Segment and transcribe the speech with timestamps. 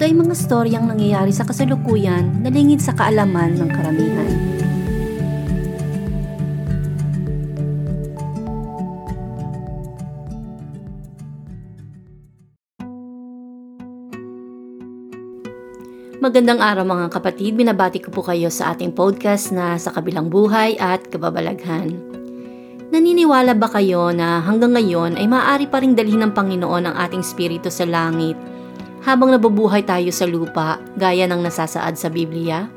[0.00, 4.32] ito ay mga storyang nangyayari sa kasalukuyan na lingid sa kaalaman ng karamihan.
[16.24, 20.80] Magandang araw mga kapatid, binabati ko po kayo sa ating podcast na sa kabilang buhay
[20.80, 21.92] at kababalaghan.
[22.88, 27.20] Naniniwala ba kayo na hanggang ngayon ay maaari pa ring dalhin ng Panginoon ang ating
[27.20, 28.59] spirito sa langit
[29.00, 32.68] habang nabubuhay tayo sa lupa gaya ng nasasaad sa Biblia?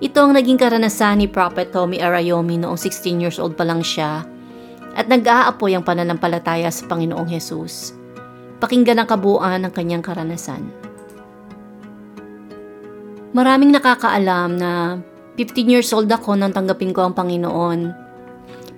[0.00, 4.24] Ito ang naging karanasan ni Prophet Tommy Arayomi noong 16 years old pa lang siya
[4.94, 7.94] at nag-aapoy ang pananampalataya sa Panginoong Hesus.
[8.62, 10.70] Pakinggan ang kabuuan ng kanyang karanasan.
[13.34, 15.02] Maraming nakakaalam na
[15.34, 17.90] 15 years old ako nang tanggapin ko ang Panginoon.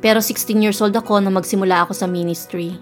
[0.00, 2.72] Pero 16 years old ako nang magsimula ako sa ministry.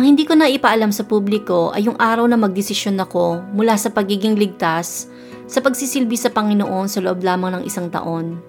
[0.00, 3.92] Ang hindi ko na ipaalam sa publiko ay yung araw na magdesisyon ako mula sa
[3.92, 5.04] pagiging ligtas
[5.44, 8.40] sa pagsisilbi sa Panginoon sa loob lamang ng isang taon.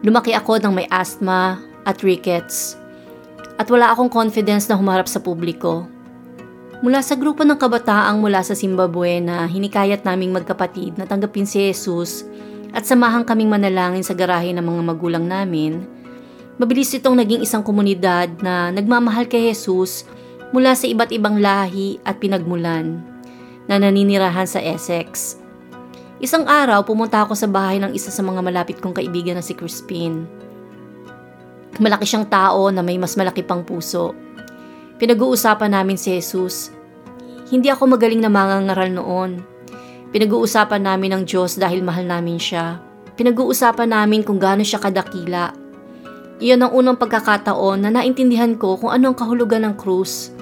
[0.00, 2.72] Lumaki ako ng may asthma at rickets
[3.60, 5.84] at wala akong confidence na humarap sa publiko.
[6.80, 11.68] Mula sa grupo ng kabataang mula sa Zimbabwe na hinikayat naming magkapatid na tanggapin si
[11.68, 12.24] Jesus
[12.72, 15.84] at samahan kaming manalangin sa garahe ng mga magulang namin,
[16.56, 20.08] mabilis itong naging isang komunidad na nagmamahal kay Jesus
[20.50, 22.98] mula sa iba't ibang lahi at pinagmulan
[23.70, 25.38] na naninirahan sa Essex.
[26.18, 29.54] Isang araw, pumunta ako sa bahay ng isa sa mga malapit kong kaibigan na si
[29.54, 30.26] Crispin.
[31.80, 34.12] Malaki siyang tao na may mas malaki pang puso.
[35.00, 36.68] Pinag-uusapan namin si Jesus.
[37.48, 39.40] Hindi ako magaling na mangangaral noon.
[40.12, 42.82] Pinag-uusapan namin ng Diyos dahil mahal namin siya.
[43.16, 45.56] Pinag-uusapan namin kung gaano siya kadakila.
[46.42, 50.36] Iyon ang unang pagkakataon na naintindihan ko kung ano ang kahulugan ng krus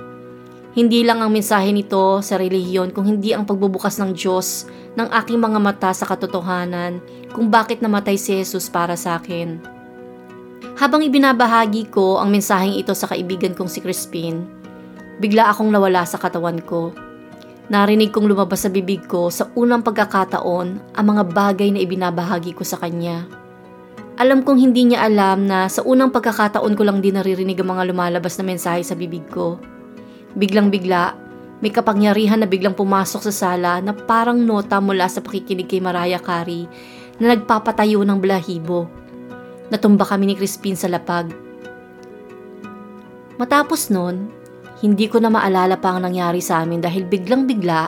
[0.78, 5.42] hindi lang ang mensahe nito sa relihiyon kung hindi ang pagbubukas ng Diyos ng aking
[5.42, 7.02] mga mata sa katotohanan
[7.34, 9.58] kung bakit namatay si Jesus para sa akin.
[10.78, 14.46] Habang ibinabahagi ko ang mensaheng ito sa kaibigan kong si Crispin,
[15.18, 16.94] bigla akong nawala sa katawan ko.
[17.66, 22.62] Narinig kong lumabas sa bibig ko sa unang pagkakataon ang mga bagay na ibinabahagi ko
[22.62, 23.26] sa kanya.
[24.14, 27.82] Alam kong hindi niya alam na sa unang pagkakataon ko lang din naririnig ang mga
[27.90, 29.58] lumalabas na mensahe sa bibig ko.
[30.38, 31.18] Biglang-bigla,
[31.58, 36.22] may kapangyarihan na biglang pumasok sa sala na parang nota mula sa pakikinig kay Mariah
[36.22, 36.70] Carey
[37.18, 38.86] na nagpapatayo ng balahibo.
[39.68, 41.34] Natumba kami ni Crispin sa lapag.
[43.34, 44.30] Matapos nun,
[44.78, 47.82] hindi ko na maalala pa ang nangyari sa amin dahil biglang-bigla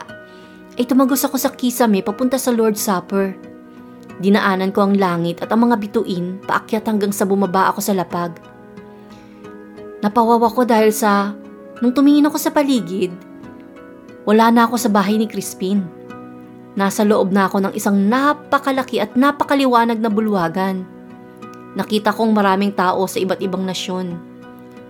[0.75, 3.31] ay tumagos ako sa kisame papunta sa Lord's Supper.
[4.19, 8.35] Dinaanan ko ang langit at ang mga bituin paakyat hanggang sa bumaba ako sa lapag.
[10.03, 11.31] Napawawa ko dahil sa
[11.81, 13.09] Nung tumingin ako sa paligid,
[14.21, 15.81] wala na ako sa bahay ni Crispin.
[16.77, 20.85] Nasa loob na ako ng isang napakalaki at napakaliwanag na bulwagan.
[21.73, 24.13] Nakita kong maraming tao sa iba't ibang nasyon,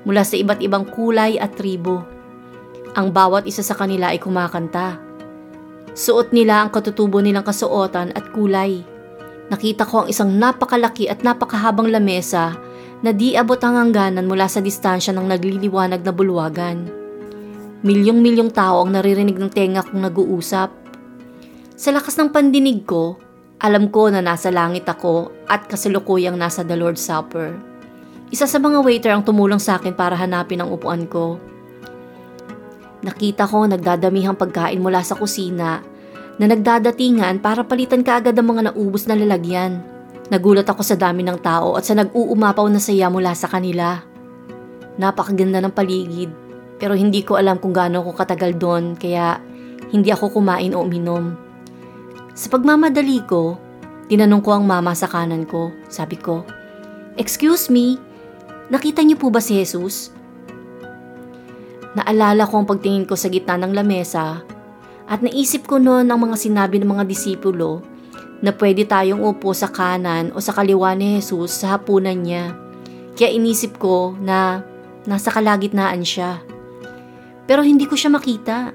[0.04, 2.04] mula sa iba't ibang kulay at tribo.
[2.92, 5.00] Ang bawat isa sa kanila ay kumakanta.
[5.96, 8.84] Suot nila ang katutubo nilang kasuotan at kulay.
[9.48, 12.60] Nakita ko ang isang napakalaki at napakahabang lamesa
[13.02, 16.86] na di abot ang hangganan mula sa distansya ng nagliliwanag na bulwagan.
[17.82, 20.70] Milyong-milyong tao ang naririnig ng tenga kong nag-uusap.
[21.74, 23.18] Sa lakas ng pandinig ko,
[23.58, 27.58] alam ko na nasa langit ako at kasalukuyang nasa The Lord's Supper.
[28.30, 31.42] Isa sa mga waiter ang tumulong sa akin para hanapin ang upuan ko.
[33.02, 35.82] Nakita ko nagdadamihang pagkain mula sa kusina
[36.38, 39.91] na nagdadatingan para palitan kaagad ang mga naubos na lalagyan.
[40.32, 44.00] Nagulat ako sa dami ng tao at sa nag-uumapaw na saya mula sa kanila.
[44.96, 46.32] Napakaganda ng paligid
[46.80, 49.44] pero hindi ko alam kung gaano ako katagal doon kaya
[49.92, 51.36] hindi ako kumain o uminom.
[52.32, 53.60] Sa pagmamadali ko,
[54.08, 55.76] tinanong ko ang mama sa kanan ko.
[55.92, 56.48] Sabi ko,
[57.20, 58.00] Excuse me,
[58.72, 60.16] nakita niyo po ba si Jesus?
[61.92, 64.40] Naalala ko ang pagtingin ko sa gitna ng lamesa
[65.12, 67.84] at naisip ko noon ang mga sinabi ng mga disipulo
[68.42, 72.58] na pwede tayong upo sa kanan o sa kaliwa ni Jesus sa hapunan niya.
[73.14, 74.66] Kaya inisip ko na
[75.06, 76.42] nasa kalagitnaan siya.
[77.46, 78.74] Pero hindi ko siya makita.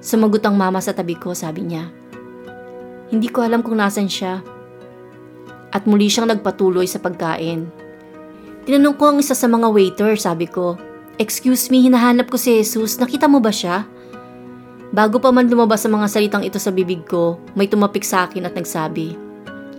[0.00, 1.92] Sumagot ang mama sa tabi ko, sabi niya.
[3.12, 4.40] Hindi ko alam kung nasan siya.
[5.72, 7.68] At muli siyang nagpatuloy sa pagkain.
[8.64, 10.80] Tinanong ko ang isa sa mga waiter, sabi ko.
[11.20, 12.96] Excuse me, hinahanap ko si Jesus.
[12.96, 13.84] Nakita mo ba siya?
[14.92, 18.44] Bago pa man lumabas sa mga salitang ito sa bibig ko, may tumapik sa akin
[18.44, 19.16] at nagsabi,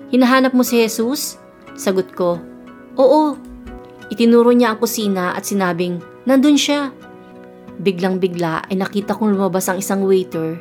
[0.10, 1.38] Hinahanap mo si Jesus?
[1.78, 2.42] Sagot ko,
[2.98, 3.38] Oo.
[4.10, 6.90] Itinuro niya ang kusina at sinabing, Nandun siya.
[7.78, 10.58] Biglang bigla ay nakita kong lumabas ang isang waiter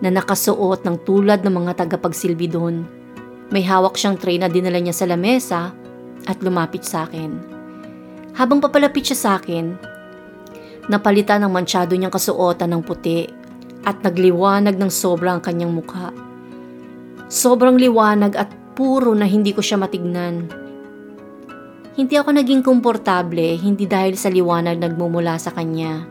[0.00, 2.84] na nakasuot ng tulad ng mga tagapagsilbi doon.
[3.48, 5.72] May hawak siyang tray na dinala niya sa lamesa
[6.24, 7.36] at lumapit sa akin.
[8.36, 9.76] Habang papalapit siya sa akin,
[10.88, 13.35] napalitan ng mansyado niyang kasuotan ng puti
[13.86, 16.10] at nagliwanag ng sobrang kanyang mukha.
[17.30, 20.50] Sobrang liwanag at puro na hindi ko siya matignan.
[21.96, 26.04] Hindi ako naging komportable hindi dahil sa liwanag nagmumula sa kanya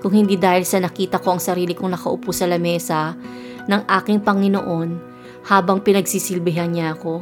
[0.00, 3.12] kung hindi dahil sa nakita ko ang sarili kong nakaupo sa lamesa
[3.66, 4.88] ng aking Panginoon
[5.50, 7.20] habang pinagsisilbihan niya ako.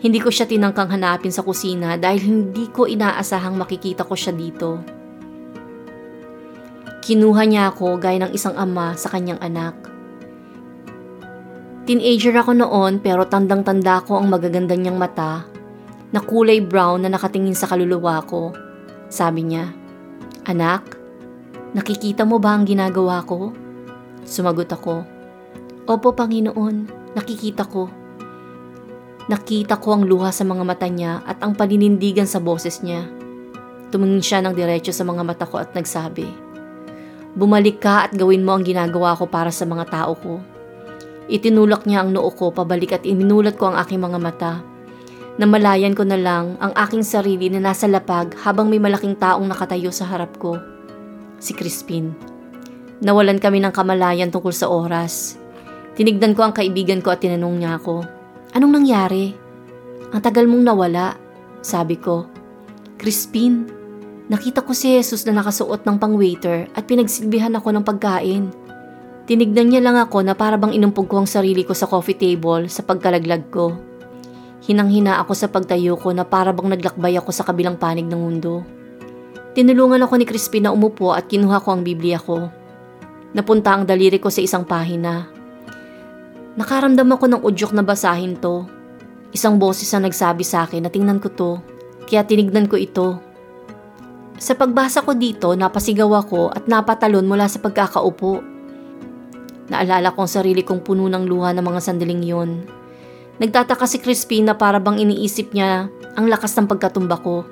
[0.00, 4.99] Hindi ko siya tinangkang hanapin sa kusina dahil hindi ko inaasahang makikita ko siya dito.
[7.00, 9.76] Kinuha niya ako gaya ng isang ama sa kanyang anak.
[11.88, 15.48] Teenager ako noon pero tandang-tanda ko ang magaganda niyang mata
[16.12, 18.52] na kulay brown na nakatingin sa kaluluwa ko.
[19.08, 19.72] Sabi niya,
[20.46, 21.00] Anak,
[21.70, 23.54] Nakikita mo ba ang ginagawa ko?
[24.26, 25.06] Sumagot ako.
[25.86, 27.86] Opo, Panginoon, nakikita ko.
[29.30, 33.06] Nakita ko ang luha sa mga mata niya at ang paninindigan sa boses niya.
[33.94, 36.26] Tumingin siya ng diretso sa mga mata ko at nagsabi,
[37.38, 40.42] Bumalik ka at gawin mo ang ginagawa ko para sa mga tao ko.
[41.30, 44.52] Itinulak niya ang noo ko pabalik at iminulat ko ang aking mga mata.
[45.38, 49.94] Namalayan ko na lang ang aking sarili na nasa lapag habang may malaking taong nakatayo
[49.94, 50.58] sa harap ko
[51.40, 52.12] si Crispin.
[53.00, 55.40] Nawalan kami ng kamalayan tungkol sa oras.
[55.96, 58.04] Tinignan ko ang kaibigan ko at tinanong niya ako,
[58.50, 59.32] Anong nangyari?
[60.10, 61.14] Ang tagal mong nawala,
[61.62, 62.26] sabi ko.
[62.98, 63.64] Crispin,
[64.30, 68.54] nakita ko si Jesus na nakasuot ng pang-waiter at pinagsilbihan ako ng pagkain.
[69.26, 72.70] Tinignan niya lang ako na para bang inumpog ko ang sarili ko sa coffee table
[72.70, 73.74] sa pagkalaglag ko.
[74.62, 78.62] Hinang-hina ako sa pagtayo ko na para bang naglakbay ako sa kabilang panig ng mundo.
[79.50, 82.46] Tinulungan ako ni Crispin na umupo at kinuha ko ang Biblia ko.
[83.34, 85.26] Napunta ang daliri ko sa isang pahina.
[86.54, 88.66] Nakaramdam ako ng udyok na basahin to.
[89.34, 91.50] Isang boses na nagsabi sa akin na tingnan ko to,
[92.06, 93.29] kaya tinignan ko ito.
[94.40, 98.40] Sa pagbasa ko dito, napasigaw ako at napatalon mula sa pagkakaupo.
[99.68, 102.64] Naalala ko ang sarili kong puno ng luha ng mga sandaling yon.
[103.36, 107.44] Nagtataka si Crispin na para bang iniisip niya ang lakas ng pagkatumba ko.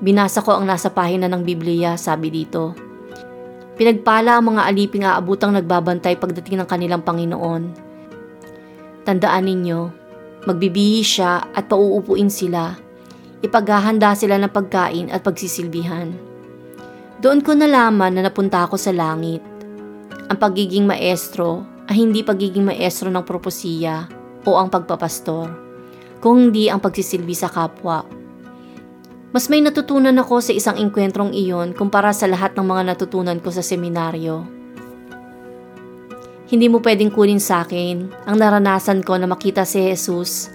[0.00, 2.72] Binasa ko ang nasa pahina ng Biblia, sabi dito.
[3.76, 7.76] Pinagpala ang mga aliping aabutang nagbabantay pagdating ng kanilang Panginoon.
[9.04, 9.80] Tandaan ninyo,
[10.48, 12.85] magbibihi siya at pauupuin sila.
[13.44, 16.14] Ipaghahanda sila ng pagkain at pagsisilbihan.
[17.20, 19.44] Doon ko nalaman na napunta ako sa langit.
[20.32, 24.08] Ang pagiging maestro ay hindi pagiging maestro ng propesiya
[24.46, 25.48] o ang pagpapastor,
[26.22, 28.16] kung hindi ang pagsisilbi sa kapwa
[29.36, 33.52] mas may natutunan ako sa isang engkwentrong iyon kumpara sa lahat ng mga natutunan ko
[33.52, 34.48] sa seminaryo.
[36.48, 40.48] Hindi mo pwedeng kunin sa akin ang naranasan ko na makita si Jesus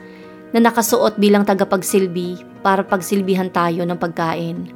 [0.52, 4.68] na nakasuot bilang tagapagsilbi para pagsilbihan tayo ng pagkain.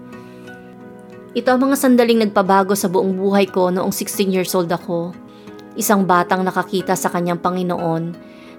[1.36, 5.12] Ito ang mga sandaling nagpabago sa buong buhay ko noong 16 years old ako.
[5.76, 8.04] Isang batang nakakita sa kanyang Panginoon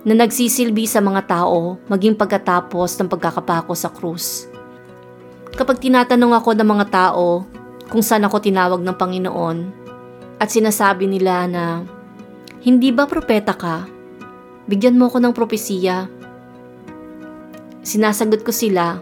[0.04, 4.44] na nagsisilbi sa mga tao maging pagkatapos ng pagkakapako sa krus.
[5.56, 7.48] Kapag tinatanong ako ng mga tao
[7.88, 9.58] kung saan ako tinawag ng Panginoon
[10.36, 11.80] at sinasabi nila na
[12.60, 13.88] hindi ba propeta ka?
[14.68, 16.12] Bigyan mo ako ng propesiya.
[17.86, 18.98] Sinasagot ko sila,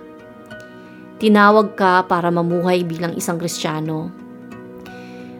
[1.16, 4.12] tinawag ka para mamuhay bilang isang Kristiyano.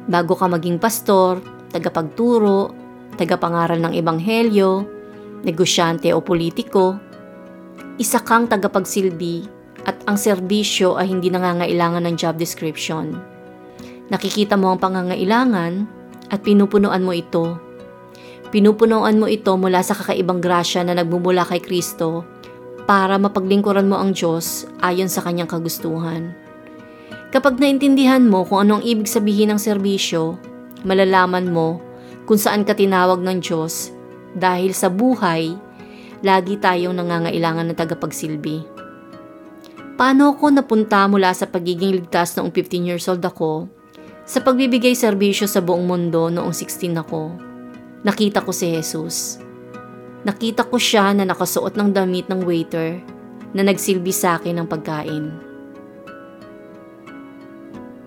[0.09, 2.73] Bago ka maging pastor, tagapagturo,
[3.21, 4.89] tagapangaral ng ebanghelyo,
[5.45, 6.97] negosyante o politiko,
[8.01, 9.45] isa kang tagapagsilbi
[9.85, 13.13] at ang serbisyo ay hindi nangangailangan ng job description.
[14.09, 15.85] Nakikita mo ang pangangailangan
[16.33, 17.61] at pinupunuan mo ito.
[18.49, 22.34] Pinupunuan mo ito mula sa kakaibang grasya na nagmumula kay Kristo
[22.85, 26.37] para mapaglingkuran mo ang Diyos ayon sa kanyang kagustuhan.
[27.33, 30.39] Kapag naintindihan mo kung ano ang ibig sabihin ng serbisyo,
[30.87, 31.83] malalaman mo
[32.29, 33.91] kung saan ka tinawag ng Diyos
[34.37, 35.57] dahil sa buhay,
[36.23, 38.59] lagi tayong nangangailangan ng tagapagsilbi.
[39.95, 43.71] Paano ako napunta mula sa pagiging ligtas noong 15 years old ako
[44.25, 47.37] Sa pagbibigay serbisyo sa buong mundo noong 16 ako,
[48.09, 49.44] nakita ko si Jesus.
[50.25, 53.01] Nakita ko siya na nakasuot ng damit ng waiter
[53.53, 55.25] na nagsilbi sa akin ng pagkain.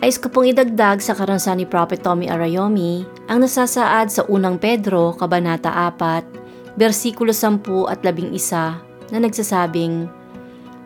[0.02, 5.14] Ais ko pong idagdag sa karansan ni Prophet Tommy Arayomi ang nasasaad sa unang Pedro,
[5.18, 10.06] Kabanata 4, versikulo 10 at 11 na nagsasabing,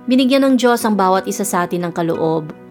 [0.08, 2.62] Binigyan ng Diyos ang bawat isa sa atin ng kaloob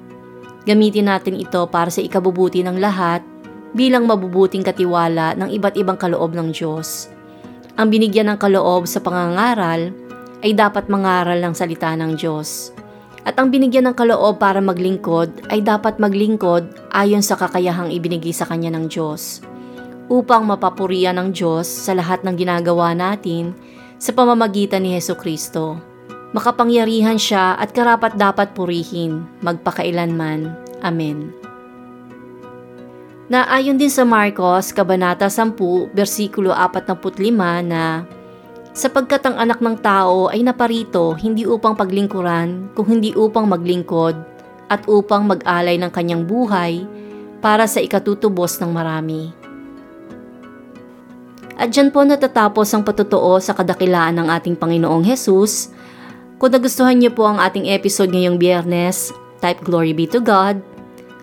[0.68, 3.24] Gamitin natin ito para sa ikabubuti ng lahat
[3.72, 7.08] bilang mabubuting katiwala ng iba't ibang kaloob ng Diyos.
[7.80, 9.88] Ang binigyan ng kaloob sa pangangaral
[10.44, 12.76] ay dapat mangaral ng salita ng Diyos.
[13.24, 18.44] At ang binigyan ng kaloob para maglingkod ay dapat maglingkod ayon sa kakayahang ibinigay sa
[18.44, 19.40] kanya ng Diyos.
[20.12, 23.56] Upang mapapurian ng Diyos sa lahat ng ginagawa natin
[23.96, 25.80] sa pamamagitan ni Heso Kristo.
[26.36, 30.52] Makapangyarihan siya at karapat dapat purihin, magpakailanman.
[30.84, 31.39] Amen.
[33.30, 37.30] Naayon din sa Marcos, Kabanata 10, versikulo 45
[37.62, 38.02] na
[38.74, 44.18] Sapagkat ang anak ng tao ay naparito hindi upang paglingkuran, kung hindi upang maglingkod
[44.66, 46.82] at upang mag-alay ng kanyang buhay
[47.38, 49.30] para sa ikatutubos ng marami.
[51.54, 55.70] At dyan po natatapos ang patutuo sa kadakilaan ng ating Panginoong Hesus
[56.42, 60.69] kung nagustuhan niyo po ang ating episode ngayong biyernes, type glory be to God.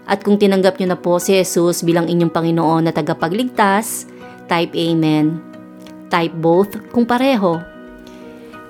[0.08, 4.08] At kung tinanggap niyo na po si Jesus bilang inyong Panginoon na tagapagligtas,
[4.48, 5.44] type Amen.
[6.08, 7.60] Type both kung pareho.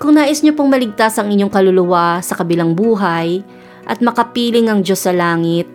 [0.01, 3.45] Kung nais niyo pong maligtas ang inyong kaluluwa sa kabilang buhay
[3.85, 5.69] at makapiling ang Diyos sa langit,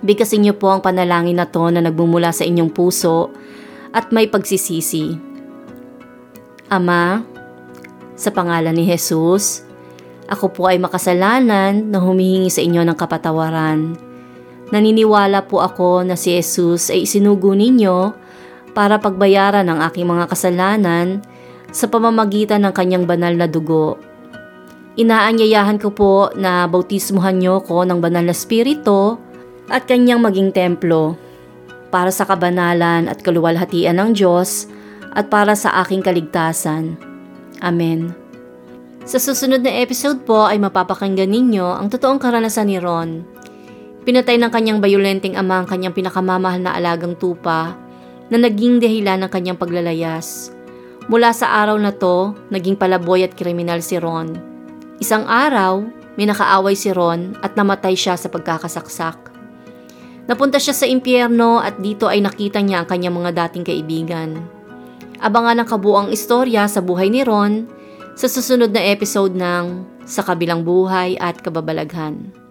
[0.00, 3.28] bigkasin niyo po ang panalangin na to na nagmumula sa inyong puso
[3.92, 5.16] at may pagsisisi.
[6.72, 7.24] Ama,
[8.16, 9.64] sa pangalan ni Jesus,
[10.28, 14.07] ako po ay makasalanan na humihingi sa inyo ng kapatawaran.
[14.68, 18.12] Naniniwala po ako na si Jesus ay isinugo ninyo
[18.76, 21.24] para pagbayaran ang aking mga kasalanan
[21.72, 23.96] sa pamamagitan ng kanyang banal na dugo.
[24.98, 29.16] Inaanyayahan ko po na bautismuhan niyo ko ng banal na spirito
[29.70, 31.16] at kanyang maging templo
[31.88, 34.68] para sa kabanalan at kaluwalhatian ng Diyos
[35.16, 37.00] at para sa aking kaligtasan.
[37.64, 38.12] Amen.
[39.08, 43.37] Sa susunod na episode po ay mapapakinggan ninyo ang totoong karanasan ni Ron.
[44.08, 47.76] Pinatay ng kanyang bayolenteng ama ang kanyang pinakamamahal na alagang tupa
[48.32, 50.48] na naging dahilan ng kanyang paglalayas.
[51.12, 54.32] Mula sa araw na to, naging palaboy at kriminal si Ron.
[54.96, 55.84] Isang araw,
[56.16, 59.28] may nakaaway si Ron at namatay siya sa pagkakasaksak.
[60.24, 64.40] Napunta siya sa impyerno at dito ay nakita niya ang kanyang mga dating kaibigan.
[65.20, 67.68] Abangan ang kabuang istorya sa buhay ni Ron
[68.16, 72.47] sa susunod na episode ng Sa Kabilang Buhay at Kababalaghan.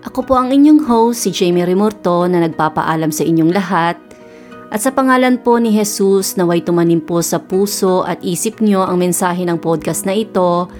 [0.00, 4.00] Ako po ang inyong host, si Jamie Remorto na nagpapaalam sa inyong lahat
[4.70, 9.02] at sa pangalan po ni Jesus naway tumanim po sa puso at isip nyo ang
[9.02, 10.70] mensahe ng podcast na ito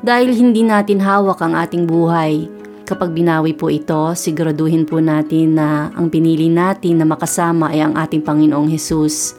[0.00, 2.48] dahil hindi natin hawak ang ating buhay.
[2.88, 7.94] Kapag binawi po ito, siguraduhin po natin na ang pinili natin na makasama ay ang
[7.98, 9.36] ating Panginoong Jesus.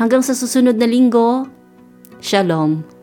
[0.00, 1.46] Hanggang sa susunod na linggo,
[2.18, 2.97] Shalom.